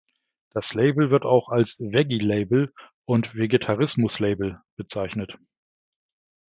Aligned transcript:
Das 0.49 0.73
Label 0.73 1.11
wird 1.11 1.25
auch 1.25 1.49
als 1.49 1.79
"Vegi-Label" 1.79 2.73
und 3.05 3.35
"Vegetarismus-Label" 3.35 4.59
bezeichnet. 4.75 5.37